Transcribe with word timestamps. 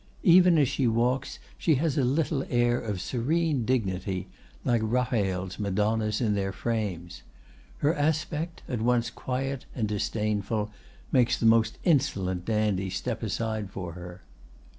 Even 0.23 0.57
as 0.57 0.67
she 0.67 0.87
walks 0.87 1.37
she 1.59 1.75
has 1.75 1.95
a 1.95 2.03
little 2.03 2.43
air 2.49 2.79
of 2.81 2.99
serene 2.99 3.65
dignity, 3.65 4.27
like 4.65 4.81
Raphael's 4.83 5.59
Madonnas 5.59 6.19
in 6.19 6.33
their 6.33 6.51
frames. 6.51 7.21
Her 7.85 7.93
aspect, 7.93 8.63
at 8.67 8.81
once 8.81 9.11
quiet 9.11 9.67
and 9.75 9.87
disdainful, 9.87 10.71
makes 11.11 11.37
the 11.37 11.45
most 11.45 11.77
insolent 11.83 12.45
dandy 12.45 12.89
step 12.89 13.21
aside 13.21 13.69
for 13.69 13.93
her. 13.93 14.23